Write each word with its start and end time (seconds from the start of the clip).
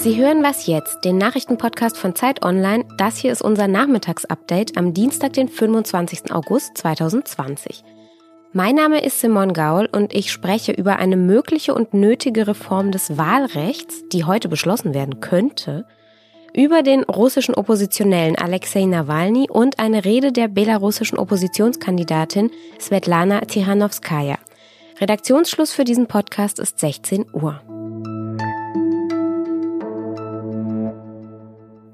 Sie 0.00 0.16
hören 0.16 0.42
was 0.42 0.66
jetzt, 0.66 1.04
den 1.04 1.18
Nachrichtenpodcast 1.18 1.98
von 1.98 2.14
Zeit 2.14 2.42
Online. 2.42 2.86
Das 2.96 3.18
hier 3.18 3.32
ist 3.32 3.42
unser 3.42 3.68
Nachmittagsupdate 3.68 4.78
am 4.78 4.94
Dienstag, 4.94 5.34
den 5.34 5.48
25. 5.48 6.32
August 6.32 6.78
2020. 6.78 7.84
Mein 8.52 8.76
Name 8.76 9.04
ist 9.04 9.20
Simon 9.20 9.52
Gaul 9.52 9.88
und 9.92 10.14
ich 10.14 10.32
spreche 10.32 10.72
über 10.72 10.96
eine 10.96 11.16
mögliche 11.16 11.74
und 11.74 11.92
nötige 11.92 12.46
Reform 12.46 12.92
des 12.92 13.18
Wahlrechts, 13.18 14.08
die 14.08 14.24
heute 14.24 14.48
beschlossen 14.48 14.94
werden 14.94 15.20
könnte, 15.20 15.84
über 16.54 16.82
den 16.82 17.04
russischen 17.04 17.54
Oppositionellen 17.54 18.36
Alexei 18.36 18.86
Nawalny 18.86 19.48
und 19.50 19.78
eine 19.78 20.04
Rede 20.04 20.32
der 20.32 20.48
belarussischen 20.48 21.18
Oppositionskandidatin 21.18 22.50
Svetlana 22.80 23.42
Tihanovskaya. 23.42 24.38
Redaktionsschluss 25.00 25.72
für 25.72 25.84
diesen 25.84 26.08
Podcast 26.08 26.58
ist 26.58 26.78
16 26.78 27.24
Uhr. 27.32 27.62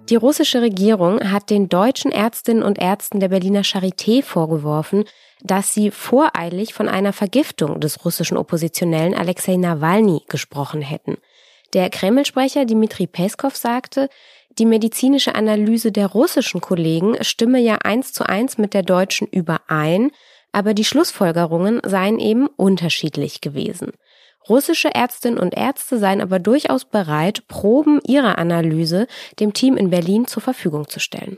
Die 0.09 0.16
russische 0.16 0.60
Regierung 0.60 1.20
hat 1.30 1.51
den 1.51 1.69
deutschen 1.69 2.10
Ärztinnen 2.10 2.65
und 2.65 2.80
Ärzten 2.80 3.20
der 3.20 3.29
Berliner 3.29 3.62
Charité 3.62 4.24
vorgeworfen, 4.24 5.05
dass 5.41 5.73
sie 5.73 5.92
voreilig 5.92 6.74
von 6.74 6.88
einer 6.88 7.12
Vergiftung 7.12 7.79
des 7.79 8.05
russischen 8.05 8.37
Oppositionellen 8.37 9.15
Alexei 9.15 9.54
Nawalny 9.54 10.23
gesprochen 10.29 10.82
hätten. 10.82 11.16
Der 11.74 11.91
Kreml-Sprecher 11.91 12.65
Dmitri 12.65 13.07
Peskov 13.07 13.57
sagte, 13.57 14.09
die 14.59 14.66
medizinische 14.66 15.34
Analyse 15.37 15.93
der 15.93 16.09
russischen 16.09 16.60
Kollegen 16.60 17.23
stimme 17.23 17.60
ja 17.60 17.77
eins 17.84 18.12
zu 18.12 18.29
eins 18.29 18.59
mit 18.59 18.74
der 18.74 18.82
deutschen 18.82 19.29
überein, 19.29 20.10
aber 20.56 20.73
die 20.73 20.87
Schlussfolgerungen 20.87 21.83
seien 21.84 22.19
eben 22.19 22.46
unterschiedlich 22.46 23.42
gewesen. 23.42 23.92
Russische 24.48 24.95
Ärztinnen 24.95 25.38
und 25.38 25.55
Ärzte 25.55 25.98
seien 25.98 26.23
aber 26.23 26.38
durchaus 26.38 26.87
bereit, 26.87 27.46
Proben 27.46 28.01
ihrer 28.07 28.38
Analyse 28.38 29.07
dem 29.38 29.52
Team 29.52 29.77
in 29.77 29.90
Berlin 29.90 30.27
zur 30.27 30.40
Verfügung 30.43 30.88
zu 30.88 30.99
stellen. 30.99 31.37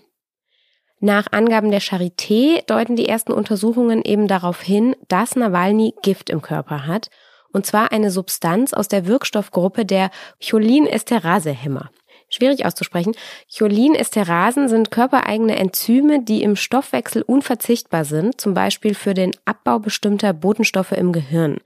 Nach 1.00 1.26
Angaben 1.32 1.72
der 1.72 1.80
Charité 1.80 2.64
deuten 2.66 2.94
die 2.94 3.08
ersten 3.08 3.32
Untersuchungen 3.32 4.02
eben 4.02 4.28
darauf 4.28 4.60
hin, 4.62 4.94
dass 5.08 5.34
Nawalny 5.34 5.94
Gift 6.02 6.30
im 6.30 6.40
Körper 6.40 6.86
hat, 6.86 7.10
und 7.52 7.66
zwar 7.66 7.90
eine 7.90 8.12
Substanz 8.12 8.72
aus 8.72 8.86
der 8.86 9.08
Wirkstoffgruppe 9.08 9.84
der 9.84 10.12
Cholin-Esterase-Hämmer. 10.40 11.90
Schwierig 12.28 12.66
auszusprechen. 12.66 13.14
Cholin-Esterasen 13.56 14.68
sind 14.68 14.90
körpereigene 14.90 15.56
Enzyme, 15.56 16.22
die 16.22 16.42
im 16.42 16.56
Stoffwechsel 16.56 17.22
unverzichtbar 17.22 18.04
sind, 18.04 18.40
zum 18.40 18.54
Beispiel 18.54 18.94
für 18.94 19.14
den 19.14 19.32
Abbau 19.44 19.78
bestimmter 19.78 20.32
Botenstoffe 20.32 20.92
im 20.92 21.12
Gehirn. 21.12 21.58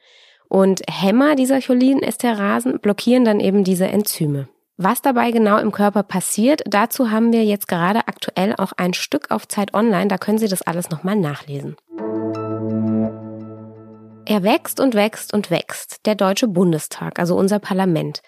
Und 0.49 0.83
Hämmer 0.89 1.35
dieser 1.35 1.61
Cholin-Esterasen 1.61 2.79
blockieren 2.79 3.25
dann 3.25 3.41
eben 3.41 3.65
diese 3.65 3.87
Enzyme. 3.87 4.49
Was 4.77 5.03
dabei 5.03 5.31
genau 5.31 5.59
im 5.59 5.71
Körper 5.71 6.03
passiert, 6.03 6.63
dazu 6.67 7.11
haben 7.11 7.33
wir 7.33 7.45
jetzt 7.45 7.69
gerade 7.69 8.01
aktuell 8.09 8.55
auch 8.57 8.73
ein 8.77 8.95
Stück 8.95 9.31
auf 9.31 9.47
Zeit 9.47 9.75
Online, 9.75 10.09
da 10.09 10.19
können 10.19 10.39
Sie 10.39 10.49
das 10.49 10.63
alles 10.63 10.91
nochmal 10.91 11.17
nachlesen. 11.17 11.77
Er 14.25 14.43
wächst 14.43 14.81
und 14.81 14.95
wächst 14.95 15.35
und 15.35 15.51
wächst, 15.51 16.07
der 16.07 16.15
Deutsche 16.15 16.49
Bundestag, 16.49 17.19
also 17.19 17.37
unser 17.37 17.59
Parlament. 17.59 18.23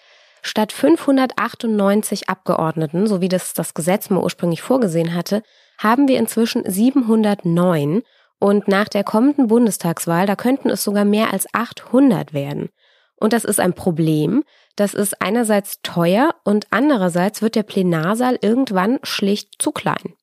Statt 0.47 0.71
598 0.71 2.29
Abgeordneten, 2.29 3.07
so 3.07 3.19
wie 3.19 3.29
das 3.29 3.55
das 3.55 3.73
Gesetz 3.73 4.11
mal 4.11 4.21
ursprünglich 4.21 4.61
vorgesehen 4.61 5.15
hatte, 5.15 5.41
haben 5.79 6.07
wir 6.07 6.19
inzwischen 6.19 6.69
709 6.69 8.03
und 8.37 8.67
nach 8.67 8.87
der 8.87 9.03
kommenden 9.03 9.47
Bundestagswahl, 9.47 10.27
da 10.27 10.35
könnten 10.35 10.69
es 10.69 10.83
sogar 10.83 11.03
mehr 11.03 11.33
als 11.33 11.47
800 11.51 12.33
werden. 12.33 12.69
Und 13.15 13.33
das 13.33 13.43
ist 13.43 13.59
ein 13.59 13.73
Problem. 13.73 14.43
Das 14.75 14.93
ist 14.93 15.19
einerseits 15.19 15.81
teuer 15.81 16.35
und 16.43 16.67
andererseits 16.69 17.41
wird 17.41 17.55
der 17.55 17.63
Plenarsaal 17.63 18.37
irgendwann 18.39 18.99
schlicht 19.01 19.55
zu 19.57 19.71
klein. 19.71 20.13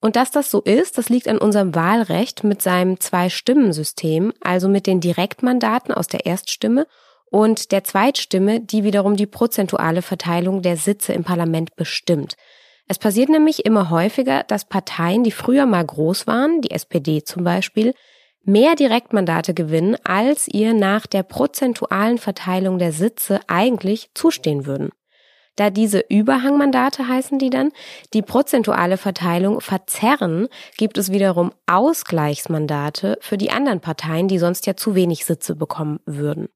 Und 0.00 0.16
dass 0.16 0.32
das 0.32 0.50
so 0.50 0.62
ist, 0.62 0.98
das 0.98 1.08
liegt 1.08 1.28
an 1.28 1.38
unserem 1.38 1.76
Wahlrecht 1.76 2.42
mit 2.42 2.60
seinem 2.60 2.98
Zwei-Stimmen-System, 2.98 4.32
also 4.40 4.68
mit 4.68 4.88
den 4.88 5.00
Direktmandaten 5.00 5.94
aus 5.94 6.08
der 6.08 6.26
Erststimme 6.26 6.88
und 7.30 7.72
der 7.72 7.84
Zweitstimme, 7.84 8.60
die 8.60 8.84
wiederum 8.84 9.16
die 9.16 9.26
prozentuale 9.26 10.02
Verteilung 10.02 10.62
der 10.62 10.76
Sitze 10.76 11.12
im 11.12 11.24
Parlament 11.24 11.74
bestimmt. 11.76 12.36
Es 12.86 12.98
passiert 12.98 13.30
nämlich 13.30 13.64
immer 13.64 13.90
häufiger, 13.90 14.44
dass 14.44 14.66
Parteien, 14.66 15.24
die 15.24 15.30
früher 15.30 15.66
mal 15.66 15.84
groß 15.84 16.26
waren, 16.26 16.60
die 16.60 16.70
SPD 16.70 17.24
zum 17.24 17.44
Beispiel, 17.44 17.94
mehr 18.44 18.74
Direktmandate 18.74 19.54
gewinnen, 19.54 19.96
als 20.04 20.48
ihr 20.48 20.74
nach 20.74 21.06
der 21.06 21.22
prozentualen 21.22 22.18
Verteilung 22.18 22.78
der 22.78 22.92
Sitze 22.92 23.40
eigentlich 23.46 24.10
zustehen 24.14 24.66
würden. 24.66 24.90
Da 25.56 25.70
diese 25.70 26.00
Überhangmandate 26.08 27.06
heißen 27.06 27.38
die 27.38 27.50
dann, 27.50 27.70
die 28.12 28.22
prozentuale 28.22 28.96
Verteilung 28.96 29.60
verzerren, 29.60 30.48
gibt 30.76 30.98
es 30.98 31.12
wiederum 31.12 31.52
Ausgleichsmandate 31.66 33.18
für 33.20 33.38
die 33.38 33.50
anderen 33.50 33.80
Parteien, 33.80 34.26
die 34.26 34.38
sonst 34.38 34.66
ja 34.66 34.76
zu 34.76 34.94
wenig 34.96 35.24
Sitze 35.24 35.54
bekommen 35.54 36.00
würden. 36.06 36.48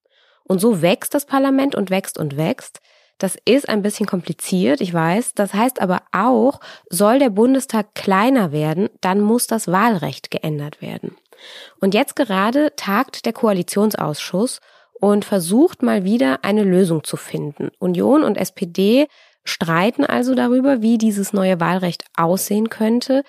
Und 0.48 0.60
so 0.60 0.82
wächst 0.82 1.14
das 1.14 1.26
Parlament 1.26 1.76
und 1.76 1.91
wächst 1.91 2.19
und 2.19 2.36
wächst. 2.36 2.81
Das 3.19 3.36
ist 3.44 3.69
ein 3.69 3.82
bisschen 3.82 4.06
kompliziert, 4.06 4.81
ich 4.81 4.94
weiß. 4.94 5.34
Das 5.34 5.53
heißt 5.53 5.81
aber 5.81 6.03
auch, 6.12 6.60
soll 6.88 7.19
der 7.19 7.31
Bundestag 7.31 7.94
kleiner 7.94 8.53
werden, 8.53 8.88
dann 9.00 9.20
muss 9.20 9.47
das 9.47 9.69
Wahlrecht 9.69 10.31
geändert 10.31 10.81
werden. 10.81 11.16
Und 11.81 11.94
jetzt 11.94 12.16
gerade 12.16 12.75
tagt 12.76 13.26
der 13.26 13.32
Koalitionsausschuss 13.32 14.60
und 15.00 15.25
versucht 15.25 15.82
mal 15.82 16.04
wieder 16.04 16.44
eine 16.44 16.65
Lösung 16.65 17.04
zu 17.04 17.16
finden. 17.16 17.70
Union 17.78 18.22
und 18.25 18.36
SPD 18.36 19.06
streiten 19.44 20.04
also 20.04 20.34
darüber, 20.34 20.82
wie 20.82 20.98
dieses 20.98 21.32
neue 21.32 21.60
Wahlrecht 21.60 22.04
aussehen 22.16 22.69
könnte. 22.69 23.22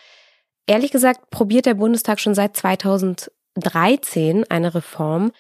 Ehrlich 0.68 0.92
gesagt 0.92 1.32
probiert 1.32 1.66
der 1.66 1.76
Bundestag 1.76 2.20
schon 2.20 2.36
seit 2.36 2.56
2013 2.56 4.46
eine 4.50 4.76
Reform. 4.76 5.32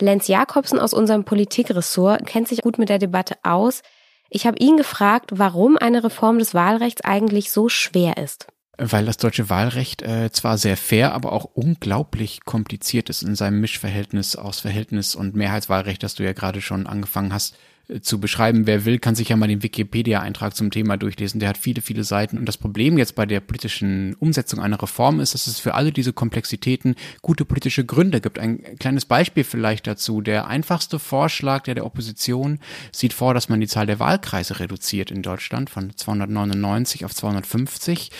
Lenz 0.00 0.28
Jakobsen 0.28 0.78
aus 0.78 0.92
unserem 0.92 1.24
Politikressort 1.24 2.26
kennt 2.26 2.48
sich 2.48 2.62
gut 2.62 2.78
mit 2.78 2.88
der 2.88 2.98
Debatte 2.98 3.36
aus. 3.42 3.82
Ich 4.28 4.46
habe 4.46 4.58
ihn 4.58 4.76
gefragt, 4.76 5.30
warum 5.32 5.76
eine 5.78 6.04
Reform 6.04 6.38
des 6.38 6.52
Wahlrechts 6.52 7.02
eigentlich 7.02 7.50
so 7.50 7.68
schwer 7.68 8.16
ist. 8.16 8.46
Weil 8.78 9.06
das 9.06 9.16
deutsche 9.16 9.48
Wahlrecht 9.48 10.02
äh, 10.02 10.30
zwar 10.30 10.58
sehr 10.58 10.76
fair, 10.76 11.14
aber 11.14 11.32
auch 11.32 11.44
unglaublich 11.44 12.44
kompliziert 12.44 13.08
ist 13.08 13.22
in 13.22 13.34
seinem 13.34 13.60
Mischverhältnis 13.60 14.36
aus 14.36 14.60
Verhältnis 14.60 15.14
und 15.14 15.34
Mehrheitswahlrecht, 15.34 16.02
das 16.02 16.14
du 16.14 16.24
ja 16.24 16.34
gerade 16.34 16.60
schon 16.60 16.86
angefangen 16.86 17.32
hast 17.32 17.56
zu 18.02 18.18
beschreiben. 18.18 18.66
Wer 18.66 18.84
will, 18.84 18.98
kann 18.98 19.14
sich 19.14 19.28
ja 19.28 19.36
mal 19.36 19.46
den 19.46 19.62
Wikipedia-Eintrag 19.62 20.56
zum 20.56 20.70
Thema 20.72 20.96
durchlesen. 20.96 21.38
Der 21.38 21.48
hat 21.48 21.58
viele, 21.58 21.80
viele 21.80 22.02
Seiten. 22.02 22.36
Und 22.36 22.46
das 22.46 22.56
Problem 22.56 22.98
jetzt 22.98 23.14
bei 23.14 23.26
der 23.26 23.38
politischen 23.40 24.14
Umsetzung 24.14 24.60
einer 24.60 24.82
Reform 24.82 25.20
ist, 25.20 25.34
dass 25.34 25.46
es 25.46 25.60
für 25.60 25.74
alle 25.74 25.92
diese 25.92 26.12
Komplexitäten 26.12 26.96
gute 27.22 27.44
politische 27.44 27.84
Gründe 27.84 28.20
gibt. 28.20 28.40
Ein 28.40 28.60
kleines 28.80 29.04
Beispiel 29.04 29.44
vielleicht 29.44 29.86
dazu. 29.86 30.20
Der 30.20 30.48
einfachste 30.48 30.98
Vorschlag 30.98 31.62
der, 31.62 31.76
der 31.76 31.86
Opposition 31.86 32.58
sieht 32.90 33.12
vor, 33.12 33.34
dass 33.34 33.48
man 33.48 33.60
die 33.60 33.68
Zahl 33.68 33.86
der 33.86 34.00
Wahlkreise 34.00 34.58
reduziert 34.58 35.12
in 35.12 35.22
Deutschland 35.22 35.70
von 35.70 35.92
299 35.94 37.04
auf 37.04 37.14
250. 37.14 38.10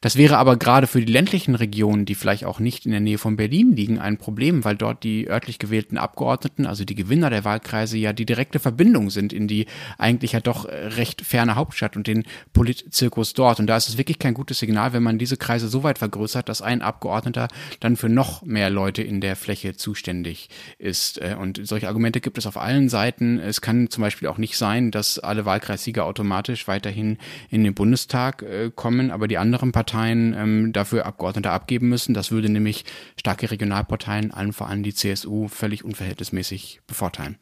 Das 0.00 0.14
wäre 0.14 0.38
aber 0.38 0.56
gerade 0.56 0.86
für 0.86 1.00
die 1.00 1.12
ländlichen 1.12 1.56
Regionen, 1.56 2.04
die 2.04 2.14
vielleicht 2.14 2.44
auch 2.44 2.60
nicht 2.60 2.86
in 2.86 2.92
der 2.92 3.00
Nähe 3.00 3.18
von 3.18 3.34
Berlin 3.34 3.74
liegen, 3.74 3.98
ein 3.98 4.18
Problem, 4.18 4.64
weil 4.64 4.76
dort 4.76 5.02
die 5.02 5.28
örtlich 5.28 5.58
gewählten 5.58 5.98
Abgeordneten, 5.98 6.64
also 6.64 6.84
die 6.84 6.94
Gewinner 6.94 7.28
der 7.28 7.44
Wahlkreise, 7.44 7.98
ja 7.98 8.12
die 8.12 8.26
direkte 8.26 8.60
Verbindung 8.60 9.10
sind 9.10 9.15
in 9.16 9.48
die 9.48 9.66
eigentlich 9.98 10.32
ja 10.32 10.40
doch 10.40 10.64
äh, 10.64 10.74
recht 10.74 11.22
ferne 11.22 11.54
Hauptstadt 11.54 11.96
und 11.96 12.06
den 12.06 12.24
Politzirkus 12.52 13.34
dort. 13.34 13.60
Und 13.60 13.66
da 13.66 13.76
ist 13.76 13.88
es 13.88 13.98
wirklich 13.98 14.18
kein 14.18 14.34
gutes 14.34 14.58
Signal, 14.58 14.92
wenn 14.92 15.02
man 15.02 15.18
diese 15.18 15.36
Kreise 15.36 15.68
so 15.68 15.82
weit 15.82 15.98
vergrößert, 15.98 16.48
dass 16.48 16.62
ein 16.62 16.82
Abgeordneter 16.82 17.48
dann 17.80 17.96
für 17.96 18.08
noch 18.08 18.42
mehr 18.42 18.70
Leute 18.70 19.02
in 19.02 19.20
der 19.20 19.36
Fläche 19.36 19.76
zuständig 19.76 20.48
ist. 20.78 21.20
Äh, 21.20 21.36
und 21.38 21.60
solche 21.64 21.88
Argumente 21.88 22.20
gibt 22.20 22.38
es 22.38 22.46
auf 22.46 22.56
allen 22.56 22.88
Seiten. 22.88 23.38
Es 23.38 23.60
kann 23.60 23.90
zum 23.90 24.02
Beispiel 24.02 24.28
auch 24.28 24.38
nicht 24.38 24.56
sein, 24.56 24.90
dass 24.90 25.18
alle 25.18 25.44
Wahlkreissieger 25.44 26.04
automatisch 26.04 26.68
weiterhin 26.68 27.18
in 27.50 27.64
den 27.64 27.74
Bundestag 27.74 28.42
äh, 28.42 28.70
kommen, 28.74 29.10
aber 29.10 29.28
die 29.28 29.38
anderen 29.38 29.72
Parteien 29.72 30.34
ähm, 30.34 30.72
dafür 30.72 31.06
Abgeordnete 31.06 31.50
abgeben 31.50 31.88
müssen. 31.88 32.14
Das 32.14 32.30
würde 32.30 32.48
nämlich 32.48 32.84
starke 33.18 33.50
Regionalparteien, 33.50 34.30
allen 34.32 34.52
vor 34.52 34.68
allem 34.68 34.82
die 34.82 34.94
CSU, 34.94 35.48
völlig 35.48 35.84
unverhältnismäßig 35.84 36.80
bevorteilen. 36.86 37.38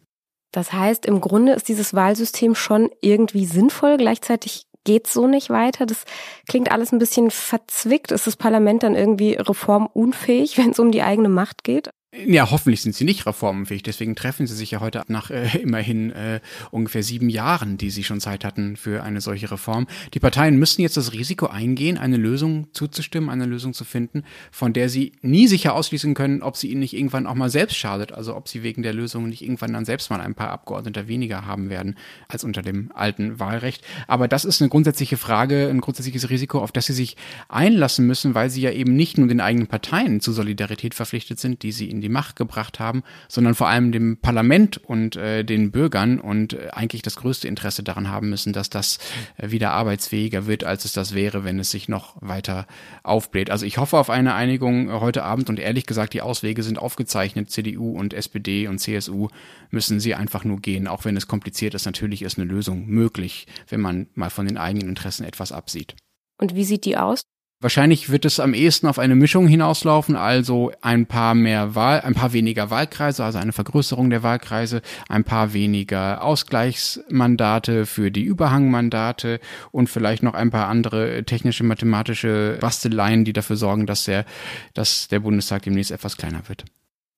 Das 0.54 0.72
heißt, 0.72 1.04
im 1.04 1.20
Grunde 1.20 1.52
ist 1.52 1.66
dieses 1.66 1.94
Wahlsystem 1.94 2.54
schon 2.54 2.88
irgendwie 3.00 3.44
sinnvoll. 3.44 3.96
Gleichzeitig 3.96 4.68
geht's 4.84 5.12
so 5.12 5.26
nicht 5.26 5.50
weiter. 5.50 5.84
Das 5.84 6.04
klingt 6.46 6.70
alles 6.70 6.92
ein 6.92 7.00
bisschen 7.00 7.32
verzwickt. 7.32 8.12
Ist 8.12 8.28
das 8.28 8.36
Parlament 8.36 8.84
dann 8.84 8.94
irgendwie 8.94 9.32
reformunfähig, 9.32 10.56
wenn 10.58 10.70
es 10.70 10.78
um 10.78 10.92
die 10.92 11.02
eigene 11.02 11.28
Macht 11.28 11.64
geht? 11.64 11.90
Ja, 12.26 12.50
hoffentlich 12.50 12.80
sind 12.80 12.94
sie 12.94 13.04
nicht 13.04 13.26
reformenfähig. 13.26 13.82
Deswegen 13.82 14.14
treffen 14.14 14.46
sie 14.46 14.54
sich 14.54 14.70
ja 14.70 14.80
heute 14.80 15.02
nach 15.08 15.30
äh, 15.30 15.58
immerhin 15.62 16.12
äh, 16.12 16.40
ungefähr 16.70 17.02
sieben 17.02 17.28
Jahren, 17.28 17.76
die 17.76 17.90
sie 17.90 18.04
schon 18.04 18.20
Zeit 18.20 18.44
hatten 18.44 18.76
für 18.76 19.02
eine 19.02 19.20
solche 19.20 19.50
Reform. 19.50 19.88
Die 20.12 20.20
Parteien 20.20 20.56
müssen 20.56 20.82
jetzt 20.82 20.96
das 20.96 21.12
Risiko 21.12 21.46
eingehen, 21.46 21.98
eine 21.98 22.16
Lösung 22.16 22.68
zuzustimmen, 22.72 23.30
eine 23.30 23.46
Lösung 23.46 23.72
zu 23.72 23.84
finden, 23.84 24.22
von 24.52 24.72
der 24.72 24.88
sie 24.88 25.12
nie 25.22 25.48
sicher 25.48 25.74
ausschließen 25.74 26.14
können, 26.14 26.42
ob 26.42 26.56
sie 26.56 26.70
ihnen 26.70 26.80
nicht 26.80 26.94
irgendwann 26.94 27.26
auch 27.26 27.34
mal 27.34 27.50
selbst 27.50 27.76
schadet. 27.76 28.12
Also 28.12 28.36
ob 28.36 28.46
sie 28.46 28.62
wegen 28.62 28.82
der 28.84 28.94
Lösung 28.94 29.28
nicht 29.28 29.42
irgendwann 29.42 29.72
dann 29.72 29.84
selbst 29.84 30.08
mal 30.10 30.20
ein 30.20 30.36
paar 30.36 30.50
Abgeordnete 30.50 31.08
weniger 31.08 31.46
haben 31.46 31.68
werden 31.68 31.96
als 32.28 32.44
unter 32.44 32.62
dem 32.62 32.92
alten 32.94 33.40
Wahlrecht. 33.40 33.82
Aber 34.06 34.28
das 34.28 34.44
ist 34.44 34.62
eine 34.62 34.68
grundsätzliche 34.68 35.16
Frage, 35.16 35.68
ein 35.68 35.80
grundsätzliches 35.80 36.30
Risiko, 36.30 36.60
auf 36.60 36.70
das 36.70 36.86
sie 36.86 36.92
sich 36.92 37.16
einlassen 37.48 38.06
müssen, 38.06 38.36
weil 38.36 38.50
sie 38.50 38.60
ja 38.60 38.70
eben 38.70 38.94
nicht 38.94 39.18
nur 39.18 39.26
den 39.26 39.40
eigenen 39.40 39.66
Parteien 39.66 40.20
zu 40.20 40.32
Solidarität 40.32 40.94
verpflichtet 40.94 41.40
sind, 41.40 41.64
die 41.64 41.72
sie 41.72 41.90
in 41.90 42.03
die 42.04 42.08
Macht 42.08 42.36
gebracht 42.36 42.78
haben, 42.78 43.02
sondern 43.28 43.54
vor 43.54 43.68
allem 43.68 43.90
dem 43.90 44.18
Parlament 44.18 44.78
und 44.78 45.16
äh, 45.16 45.42
den 45.44 45.72
Bürgern 45.72 46.20
und 46.20 46.52
äh, 46.52 46.68
eigentlich 46.72 47.02
das 47.02 47.16
größte 47.16 47.48
Interesse 47.48 47.82
daran 47.82 48.08
haben 48.08 48.30
müssen, 48.30 48.52
dass 48.52 48.70
das 48.70 48.98
äh, 49.36 49.50
wieder 49.50 49.72
arbeitsfähiger 49.72 50.46
wird, 50.46 50.62
als 50.62 50.84
es 50.84 50.92
das 50.92 51.14
wäre, 51.14 51.44
wenn 51.44 51.58
es 51.58 51.70
sich 51.70 51.88
noch 51.88 52.16
weiter 52.20 52.66
aufbläht. 53.02 53.50
Also 53.50 53.66
ich 53.66 53.78
hoffe 53.78 53.98
auf 53.98 54.10
eine 54.10 54.34
Einigung 54.34 54.92
heute 55.00 55.24
Abend 55.24 55.48
und 55.50 55.58
ehrlich 55.58 55.86
gesagt, 55.86 56.12
die 56.14 56.22
Auswege 56.22 56.62
sind 56.62 56.78
aufgezeichnet. 56.78 57.50
CDU 57.50 57.98
und 57.98 58.14
SPD 58.14 58.68
und 58.68 58.78
CSU 58.78 59.28
müssen 59.70 59.98
sie 59.98 60.14
einfach 60.14 60.44
nur 60.44 60.60
gehen, 60.60 60.86
auch 60.86 61.04
wenn 61.04 61.16
es 61.16 61.26
kompliziert 61.26 61.74
ist. 61.74 61.86
Natürlich 61.86 62.22
ist 62.22 62.38
eine 62.38 62.46
Lösung 62.46 62.86
möglich, 62.86 63.46
wenn 63.68 63.80
man 63.80 64.06
mal 64.14 64.30
von 64.30 64.46
den 64.46 64.58
eigenen 64.58 64.88
Interessen 64.88 65.24
etwas 65.24 65.50
absieht. 65.50 65.96
Und 66.38 66.54
wie 66.54 66.64
sieht 66.64 66.84
die 66.84 66.96
aus? 66.96 67.22
Wahrscheinlich 67.64 68.10
wird 68.10 68.26
es 68.26 68.40
am 68.40 68.52
ehesten 68.52 68.88
auf 68.88 68.98
eine 68.98 69.14
Mischung 69.14 69.46
hinauslaufen, 69.46 70.16
also 70.16 70.70
ein 70.82 71.06
paar 71.06 71.34
mehr 71.34 71.74
Wahl, 71.74 72.02
ein 72.02 72.12
paar 72.12 72.34
weniger 72.34 72.68
Wahlkreise, 72.68 73.24
also 73.24 73.38
eine 73.38 73.54
Vergrößerung 73.54 74.10
der 74.10 74.22
Wahlkreise, 74.22 74.82
ein 75.08 75.24
paar 75.24 75.54
weniger 75.54 76.22
Ausgleichsmandate 76.22 77.86
für 77.86 78.10
die 78.10 78.22
Überhangmandate 78.22 79.40
und 79.72 79.88
vielleicht 79.88 80.22
noch 80.22 80.34
ein 80.34 80.50
paar 80.50 80.68
andere 80.68 81.24
technische 81.24 81.64
mathematische 81.64 82.58
Basteleien, 82.60 83.24
die 83.24 83.32
dafür 83.32 83.56
sorgen, 83.56 83.86
dass 83.86 84.04
der, 84.04 84.26
dass 84.74 85.08
der 85.08 85.20
Bundestag 85.20 85.62
demnächst 85.62 85.90
etwas 85.90 86.18
kleiner 86.18 86.46
wird. 86.48 86.66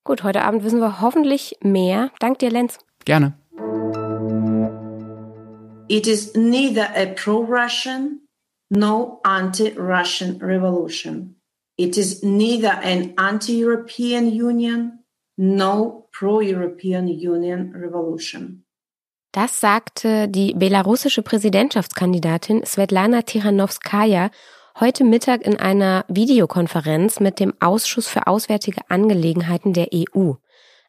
Gut, 0.04 0.22
heute 0.22 0.44
Abend 0.44 0.62
wissen 0.62 0.78
wir 0.78 1.00
hoffentlich 1.00 1.56
mehr. 1.60 2.12
Dank 2.20 2.38
dir, 2.38 2.50
Lenz. 2.50 2.78
Gerne. 3.04 3.34
It 5.88 6.06
is 6.06 6.37
neither 6.37 6.87
a 6.94 7.06
pro-Russian 7.16 8.20
no 8.68 9.20
anti-Russian 9.24 10.38
revolution. 10.40 11.36
It 11.76 11.96
is 11.96 12.22
neither 12.22 12.72
an 12.82 13.14
anti-European 13.16 14.30
Union, 14.30 15.00
no 15.36 16.08
pro-European 16.12 17.08
Union 17.08 17.72
revolution. 17.74 18.64
Das 19.32 19.60
sagte 19.60 20.28
die 20.28 20.54
belarussische 20.54 21.22
Präsidentschaftskandidatin 21.22 22.64
Svetlana 22.64 23.20
Tichanowskaja 23.20 24.30
heute 24.80 25.04
Mittag 25.04 25.42
in 25.42 25.56
einer 25.58 26.06
Videokonferenz 26.08 27.20
mit 27.20 27.38
dem 27.38 27.52
Ausschuss 27.60 28.08
für 28.08 28.26
Auswärtige 28.26 28.80
Angelegenheiten 28.88 29.74
der 29.74 29.88
EU. 29.92 30.32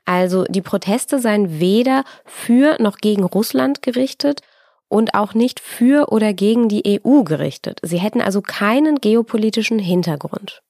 Also 0.06 0.46
die 0.46 0.62
Proteste 0.62 1.20
seien 1.20 1.60
weder 1.60 2.06
für 2.26 2.82
noch 2.82 3.00
gegen 3.00 3.26
Russland 3.26 3.82
gerichtet, 3.82 4.42
und 4.90 5.14
auch 5.14 5.34
nicht 5.34 5.60
für 5.60 6.12
oder 6.12 6.34
gegen 6.34 6.70
die 6.70 7.02
EU 7.04 7.24
gerichtet. 7.24 7.80
Sie 7.84 8.00
hätten 8.00 8.22
also 8.22 8.42
keinen 8.42 9.00
geopolitischen 9.02 9.80
Hintergrund. 9.80 10.62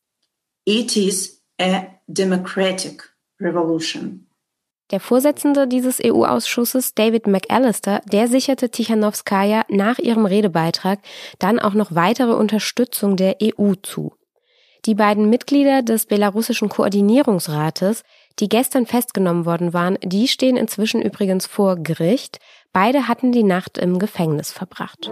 It 0.66 0.98
is 0.98 1.44
a 1.60 1.86
democratic 2.08 3.04
revolution. 3.40 4.28
Der 4.92 5.02
Vorsitzende 5.02 5.68
dieses 5.68 6.00
EU-Ausschusses, 6.02 6.94
David 6.94 7.28
McAllister, 7.28 8.02
der 8.10 8.30
sicherte 8.30 8.70
Tichanowskaja 8.70 9.66
nach 9.68 10.00
ihrem 10.00 10.26
Redebeitrag 10.26 11.00
dann 11.40 11.60
auch 11.60 11.74
noch 11.74 11.94
weitere 11.94 12.32
Unterstützung 12.32 13.18
der 13.18 13.38
EU 13.44 13.74
zu. 13.84 14.14
Die 14.86 14.96
beiden 14.96 15.30
Mitglieder 15.30 15.82
des 15.82 16.06
belarussischen 16.06 16.70
Koordinierungsrates, 16.70 18.04
die 18.40 18.48
gestern 18.48 18.86
festgenommen 18.86 19.46
worden 19.46 19.74
waren, 19.74 19.98
die 20.02 20.30
stehen 20.30 20.56
inzwischen 20.56 21.02
übrigens 21.02 21.46
vor 21.46 21.76
Gericht. 21.76 22.40
Beide 22.74 23.08
hatten 23.08 23.32
die 23.32 23.44
Nacht 23.44 23.78
im 23.78 24.00
Gefängnis 24.00 24.52
verbracht. 24.52 25.12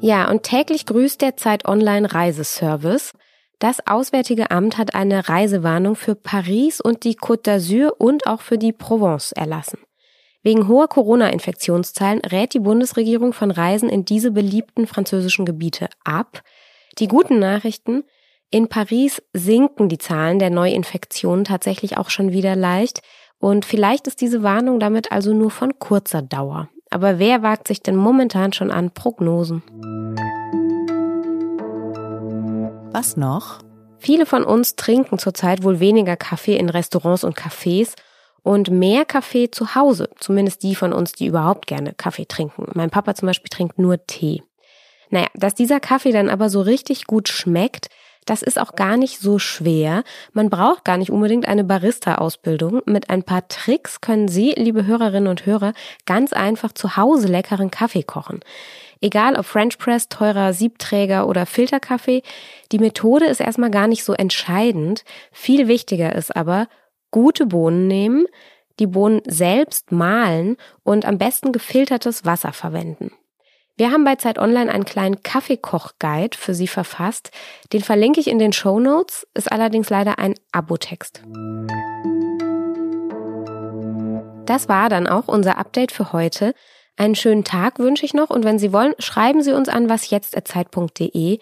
Ja, 0.00 0.30
und 0.30 0.44
täglich 0.44 0.86
grüßt 0.86 1.20
der 1.20 1.36
Zeit 1.36 1.66
Online 1.66 2.12
Reiseservice. 2.12 3.12
Das 3.58 3.84
Auswärtige 3.86 4.52
Amt 4.52 4.78
hat 4.78 4.94
eine 4.94 5.28
Reisewarnung 5.28 5.96
für 5.96 6.14
Paris 6.14 6.80
und 6.80 7.02
die 7.02 7.16
Côte 7.18 7.44
d'Azur 7.44 7.90
und 7.98 8.26
auch 8.28 8.40
für 8.40 8.58
die 8.58 8.72
Provence 8.72 9.32
erlassen. 9.32 9.80
Wegen 10.44 10.68
hoher 10.68 10.88
Corona-Infektionszahlen 10.88 12.20
rät 12.20 12.54
die 12.54 12.60
Bundesregierung 12.60 13.32
von 13.32 13.50
Reisen 13.50 13.88
in 13.88 14.04
diese 14.04 14.30
beliebten 14.30 14.86
französischen 14.86 15.44
Gebiete 15.44 15.88
ab. 16.04 16.42
Die 17.00 17.08
guten 17.08 17.40
Nachrichten, 17.40 18.04
in 18.50 18.68
Paris 18.68 19.22
sinken 19.32 19.88
die 19.88 19.98
Zahlen 19.98 20.38
der 20.38 20.50
Neuinfektionen 20.50 21.44
tatsächlich 21.44 21.98
auch 21.98 22.08
schon 22.08 22.32
wieder 22.32 22.56
leicht. 22.56 23.02
Und 23.40 23.64
vielleicht 23.64 24.06
ist 24.06 24.20
diese 24.20 24.42
Warnung 24.42 24.80
damit 24.80 25.12
also 25.12 25.32
nur 25.32 25.50
von 25.50 25.78
kurzer 25.78 26.22
Dauer. 26.22 26.68
Aber 26.90 27.18
wer 27.18 27.42
wagt 27.42 27.68
sich 27.68 27.82
denn 27.82 27.96
momentan 27.96 28.52
schon 28.52 28.70
an 28.70 28.90
Prognosen? 28.90 29.62
Was 32.92 33.16
noch? 33.16 33.60
Viele 33.98 34.26
von 34.26 34.44
uns 34.44 34.76
trinken 34.76 35.18
zurzeit 35.18 35.62
wohl 35.62 35.80
weniger 35.80 36.16
Kaffee 36.16 36.56
in 36.56 36.68
Restaurants 36.68 37.24
und 37.24 37.36
Cafés 37.36 37.94
und 38.42 38.70
mehr 38.70 39.04
Kaffee 39.04 39.50
zu 39.50 39.74
Hause. 39.74 40.08
Zumindest 40.18 40.62
die 40.62 40.74
von 40.74 40.92
uns, 40.92 41.12
die 41.12 41.26
überhaupt 41.26 41.66
gerne 41.66 41.94
Kaffee 41.94 42.26
trinken. 42.26 42.66
Mein 42.74 42.90
Papa 42.90 43.14
zum 43.14 43.26
Beispiel 43.26 43.50
trinkt 43.50 43.78
nur 43.78 44.04
Tee. 44.06 44.42
Naja, 45.10 45.26
dass 45.34 45.54
dieser 45.54 45.80
Kaffee 45.80 46.12
dann 46.12 46.28
aber 46.28 46.48
so 46.48 46.60
richtig 46.60 47.06
gut 47.06 47.28
schmeckt, 47.28 47.88
das 48.28 48.42
ist 48.42 48.58
auch 48.58 48.74
gar 48.74 48.96
nicht 48.96 49.20
so 49.20 49.38
schwer. 49.38 50.04
Man 50.32 50.50
braucht 50.50 50.84
gar 50.84 50.98
nicht 50.98 51.10
unbedingt 51.10 51.48
eine 51.48 51.64
Barista-Ausbildung. 51.64 52.82
Mit 52.84 53.08
ein 53.08 53.22
paar 53.22 53.48
Tricks 53.48 54.00
können 54.00 54.28
Sie, 54.28 54.52
liebe 54.52 54.86
Hörerinnen 54.86 55.28
und 55.28 55.46
Hörer, 55.46 55.72
ganz 56.04 56.32
einfach 56.32 56.72
zu 56.72 56.96
Hause 56.96 57.28
leckeren 57.28 57.70
Kaffee 57.70 58.02
kochen. 58.02 58.40
Egal 59.00 59.36
ob 59.36 59.46
French 59.46 59.78
Press, 59.78 60.08
teurer 60.08 60.52
Siebträger 60.52 61.26
oder 61.26 61.46
Filterkaffee, 61.46 62.22
die 62.72 62.78
Methode 62.78 63.26
ist 63.26 63.40
erstmal 63.40 63.70
gar 63.70 63.86
nicht 63.86 64.04
so 64.04 64.12
entscheidend. 64.12 65.04
Viel 65.32 65.68
wichtiger 65.68 66.14
ist 66.14 66.36
aber, 66.36 66.68
gute 67.10 67.46
Bohnen 67.46 67.86
nehmen, 67.86 68.26
die 68.78 68.86
Bohnen 68.86 69.22
selbst 69.26 69.92
mahlen 69.92 70.56
und 70.82 71.06
am 71.06 71.16
besten 71.16 71.52
gefiltertes 71.52 72.24
Wasser 72.24 72.52
verwenden. 72.52 73.12
Wir 73.78 73.92
haben 73.92 74.02
bei 74.02 74.16
Zeit 74.16 74.40
Online 74.40 74.72
einen 74.72 74.84
kleinen 74.84 75.22
Kaffeekoch-Guide 75.22 76.36
für 76.36 76.52
Sie 76.52 76.66
verfasst. 76.66 77.30
Den 77.72 77.80
verlinke 77.80 78.18
ich 78.18 78.26
in 78.26 78.40
den 78.40 78.52
Show 78.52 78.80
Notes, 78.80 79.24
ist 79.34 79.52
allerdings 79.52 79.88
leider 79.88 80.18
ein 80.18 80.34
Abo-Text. 80.50 81.22
Das 84.46 84.68
war 84.68 84.88
dann 84.88 85.06
auch 85.06 85.28
unser 85.28 85.58
Update 85.58 85.92
für 85.92 86.12
heute. 86.12 86.54
Einen 86.96 87.14
schönen 87.14 87.44
Tag 87.44 87.78
wünsche 87.78 88.04
ich 88.04 88.14
noch 88.14 88.30
und 88.30 88.44
wenn 88.44 88.58
Sie 88.58 88.72
wollen, 88.72 88.94
schreiben 88.98 89.44
Sie 89.44 89.52
uns 89.52 89.68
an 89.68 89.88
wasjetzt.zeit.de. 89.88 91.38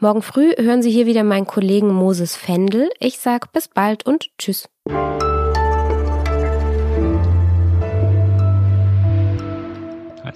Morgen 0.00 0.22
früh 0.22 0.54
hören 0.56 0.82
Sie 0.82 0.92
hier 0.92 1.06
wieder 1.06 1.24
meinen 1.24 1.48
Kollegen 1.48 1.92
Moses 1.92 2.36
Fendel. 2.36 2.88
Ich 3.00 3.18
sag 3.18 3.50
bis 3.52 3.66
bald 3.66 4.06
und 4.06 4.30
tschüss. 4.38 4.68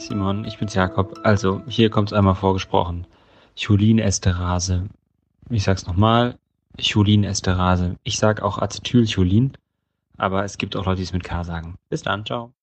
Simon, 0.07 0.45
ich 0.45 0.59
bin's 0.59 0.75
Jakob. 0.75 1.19
Also, 1.23 1.63
hier 1.67 1.89
kommt's 1.89 2.13
einmal 2.13 2.35
vorgesprochen. 2.35 3.07
Cholin-Esterase. 3.57 4.89
Ich 5.49 5.63
sag's 5.63 5.87
nochmal. 5.87 6.37
Cholin-Esterase. 6.79 7.97
Ich 8.03 8.19
sag 8.19 8.43
auch 8.43 8.59
Acetylcholin, 8.59 9.53
aber 10.19 10.45
es 10.45 10.59
gibt 10.59 10.77
auch 10.77 10.85
Leute, 10.85 10.99
die 10.99 11.05
es 11.05 11.13
mit 11.13 11.25
K 11.25 11.45
sagen. 11.45 11.77
Bis 11.89 12.03
dann, 12.03 12.27
ciao. 12.27 12.53